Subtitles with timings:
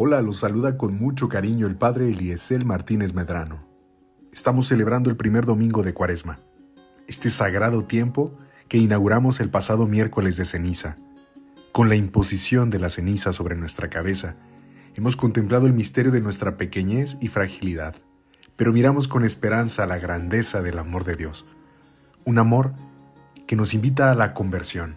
[0.00, 3.66] Hola, los saluda con mucho cariño el Padre Eliezer Martínez Medrano.
[4.32, 6.38] Estamos celebrando el primer domingo de Cuaresma,
[7.08, 8.38] este sagrado tiempo
[8.68, 10.98] que inauguramos el pasado miércoles de ceniza.
[11.72, 14.36] Con la imposición de la ceniza sobre nuestra cabeza,
[14.94, 17.96] hemos contemplado el misterio de nuestra pequeñez y fragilidad,
[18.54, 21.44] pero miramos con esperanza la grandeza del amor de Dios,
[22.24, 22.72] un amor
[23.48, 24.94] que nos invita a la conversión,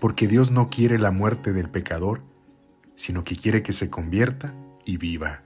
[0.00, 2.22] porque Dios no quiere la muerte del pecador,
[2.96, 5.42] sino que quiere que se convierta y viva.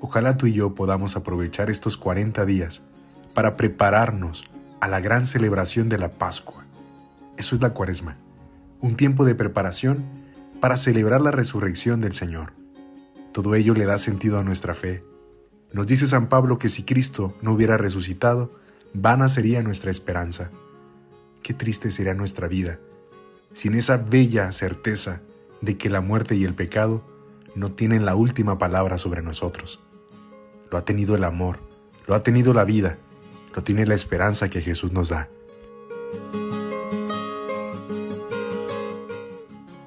[0.00, 2.82] Ojalá tú y yo podamos aprovechar estos 40 días
[3.34, 4.44] para prepararnos
[4.80, 6.64] a la gran celebración de la Pascua.
[7.36, 8.16] Eso es la cuaresma,
[8.80, 10.04] un tiempo de preparación
[10.60, 12.52] para celebrar la resurrección del Señor.
[13.32, 15.02] Todo ello le da sentido a nuestra fe.
[15.72, 18.58] Nos dice San Pablo que si Cristo no hubiera resucitado,
[18.94, 20.50] vana sería nuestra esperanza.
[21.42, 22.78] Qué triste sería nuestra vida
[23.56, 25.22] sin esa bella certeza
[25.60, 27.02] de que la muerte y el pecado
[27.54, 29.80] no tienen la última palabra sobre nosotros.
[30.70, 31.60] Lo ha tenido el amor,
[32.06, 32.98] lo ha tenido la vida,
[33.54, 35.28] lo tiene la esperanza que Jesús nos da.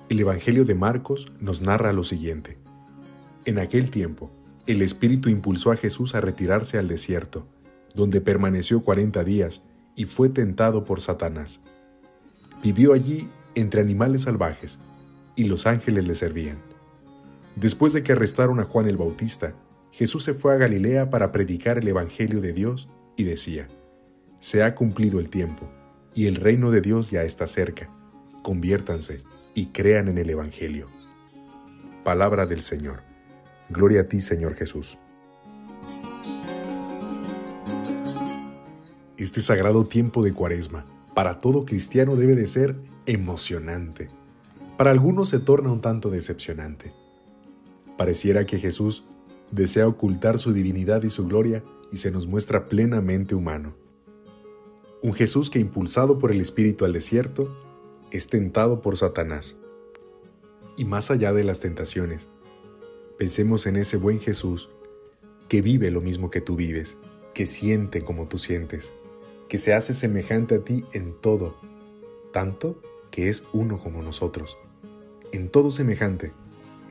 [0.10, 2.58] El Evangelio de Marcos nos narra lo siguiente.
[3.46, 4.32] En aquel tiempo,
[4.66, 7.48] el Espíritu impulsó a Jesús a retirarse al desierto,
[7.94, 9.62] donde permaneció cuarenta días
[9.96, 11.60] y fue tentado por Satanás.
[12.64, 14.80] Vivió allí entre animales salvajes
[15.40, 16.58] y los ángeles le servían.
[17.56, 19.54] Después de que arrestaron a Juan el Bautista,
[19.90, 23.70] Jesús se fue a Galilea para predicar el Evangelio de Dios y decía,
[24.42, 25.72] Se ha cumplido el tiempo,
[26.14, 27.90] y el reino de Dios ya está cerca.
[28.44, 29.24] Conviértanse
[29.54, 30.90] y crean en el Evangelio.
[32.04, 33.04] Palabra del Señor.
[33.70, 34.98] Gloria a ti, Señor Jesús.
[39.16, 44.19] Este sagrado tiempo de Cuaresma para todo cristiano debe de ser emocionante
[44.80, 46.94] para algunos se torna un tanto decepcionante.
[47.98, 49.04] Pareciera que Jesús
[49.52, 53.76] desea ocultar su divinidad y su gloria y se nos muestra plenamente humano.
[55.04, 57.54] Un Jesús que impulsado por el Espíritu al desierto,
[58.12, 59.58] es tentado por Satanás.
[60.78, 62.30] Y más allá de las tentaciones,
[63.18, 64.70] pensemos en ese buen Jesús
[65.50, 66.96] que vive lo mismo que tú vives,
[67.34, 68.94] que siente como tú sientes,
[69.50, 71.58] que se hace semejante a ti en todo,
[72.32, 72.82] tanto
[73.12, 74.58] que es uno como nosotros
[75.32, 76.34] en todo semejante,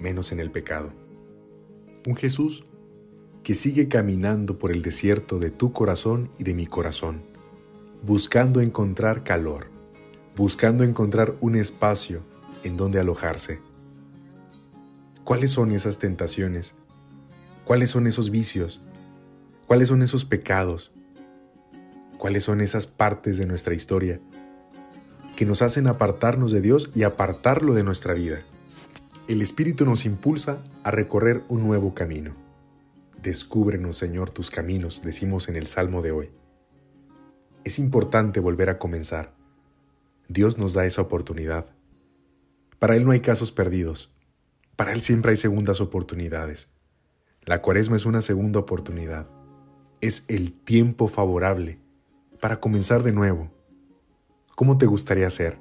[0.01, 0.91] menos en el pecado.
[2.07, 2.65] Un Jesús
[3.43, 7.23] que sigue caminando por el desierto de tu corazón y de mi corazón,
[8.03, 9.69] buscando encontrar calor,
[10.37, 12.23] buscando encontrar un espacio
[12.63, 13.61] en donde alojarse.
[15.25, 16.75] ¿Cuáles son esas tentaciones?
[17.65, 18.81] ¿Cuáles son esos vicios?
[19.67, 20.93] ¿Cuáles son esos pecados?
[22.17, 24.21] ¿Cuáles son esas partes de nuestra historia
[25.39, 28.41] que nos hacen apartarnos de Dios y apartarlo de nuestra vida.
[29.29, 32.35] El Espíritu nos impulsa a recorrer un nuevo camino.
[33.23, 36.31] Descúbrenos, Señor, tus caminos, decimos en el Salmo de hoy.
[37.63, 39.33] Es importante volver a comenzar.
[40.27, 41.67] Dios nos da esa oportunidad.
[42.81, 44.11] Para Él no hay casos perdidos.
[44.75, 46.67] Para Él siempre hay segundas oportunidades.
[47.45, 49.31] La cuaresma es una segunda oportunidad.
[50.01, 51.79] Es el tiempo favorable
[52.41, 53.53] para comenzar de nuevo
[54.59, 55.57] ¿Cómo te gustaría ser?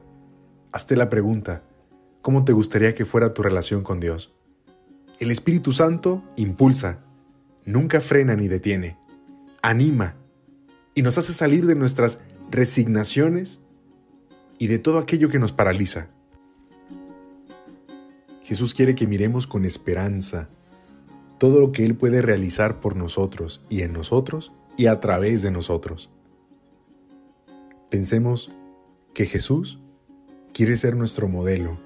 [0.71, 1.61] Hazte la pregunta,
[2.23, 4.33] ¿cómo te gustaría que fuera tu relación con Dios?
[5.19, 7.03] El Espíritu Santo impulsa,
[7.63, 8.97] nunca frena ni detiene,
[9.61, 10.15] anima
[10.95, 13.59] y nos hace salir de nuestras resignaciones
[14.57, 16.07] y de todo aquello que nos paraliza.
[18.41, 20.49] Jesús quiere que miremos con esperanza
[21.37, 25.51] todo lo que Él puede realizar por nosotros y en nosotros y a través de
[25.51, 26.09] nosotros.
[27.91, 28.49] Pensemos
[29.13, 29.79] que Jesús
[30.53, 31.77] quiere ser nuestro modelo,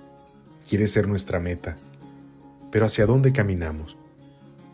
[0.68, 1.78] quiere ser nuestra meta.
[2.72, 3.98] Pero ¿hacia dónde caminamos?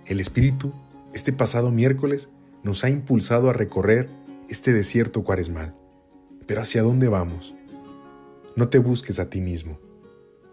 [0.06, 0.72] El Espíritu,
[1.14, 2.30] este pasado miércoles,
[2.64, 4.10] nos ha impulsado a recorrer
[4.50, 5.76] este desierto cuaresmal.
[6.46, 7.56] Pero ¿hacia dónde vamos?
[8.56, 9.80] No te busques a ti mismo,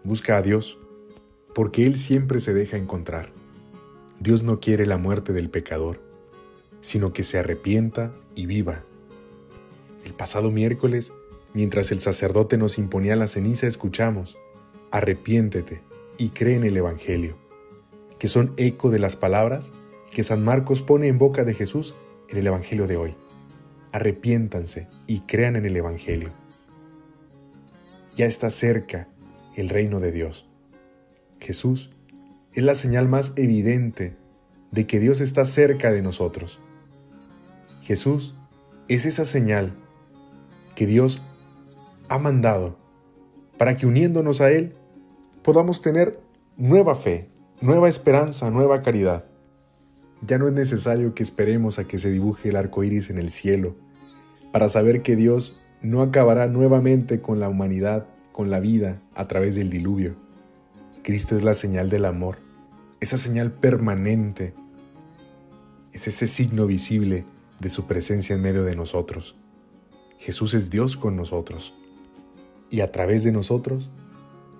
[0.03, 0.77] busca a Dios,
[1.53, 3.31] porque Él siempre se deja encontrar.
[4.19, 6.01] Dios no quiere la muerte del pecador,
[6.81, 8.83] sino que se arrepienta y viva.
[10.03, 11.13] El pasado miércoles
[11.55, 14.37] Mientras el sacerdote nos imponía la ceniza, escuchamos,
[14.91, 15.81] arrepiéntete
[16.17, 17.37] y cree en el Evangelio,
[18.19, 19.71] que son eco de las palabras
[20.11, 21.95] que San Marcos pone en boca de Jesús
[22.27, 23.15] en el Evangelio de hoy.
[23.93, 26.33] Arrepiéntanse y crean en el Evangelio.
[28.15, 29.07] Ya está cerca
[29.55, 30.49] el reino de Dios.
[31.39, 31.89] Jesús
[32.51, 34.17] es la señal más evidente
[34.71, 36.59] de que Dios está cerca de nosotros.
[37.81, 38.35] Jesús
[38.89, 39.73] es esa señal
[40.75, 41.21] que Dios
[42.09, 42.77] ha mandado
[43.57, 44.73] para que uniéndonos a Él
[45.43, 46.19] podamos tener
[46.57, 47.29] nueva fe,
[47.61, 49.25] nueva esperanza, nueva caridad.
[50.21, 53.31] Ya no es necesario que esperemos a que se dibuje el arco iris en el
[53.31, 53.75] cielo
[54.51, 59.55] para saber que Dios no acabará nuevamente con la humanidad, con la vida, a través
[59.55, 60.15] del diluvio.
[61.03, 62.37] Cristo es la señal del amor,
[62.99, 64.53] esa señal permanente,
[65.93, 67.25] es ese signo visible
[67.59, 69.37] de su presencia en medio de nosotros.
[70.17, 71.73] Jesús es Dios con nosotros
[72.69, 73.89] y a través de nosotros,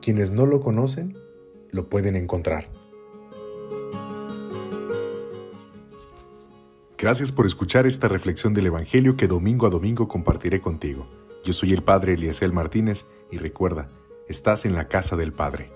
[0.01, 1.17] quienes no lo conocen,
[1.71, 2.69] lo pueden encontrar.
[6.97, 11.05] Gracias por escuchar esta reflexión del Evangelio que domingo a domingo compartiré contigo.
[11.43, 13.89] Yo soy el Padre Eliezer Martínez y recuerda,
[14.27, 15.71] estás en la casa del Padre.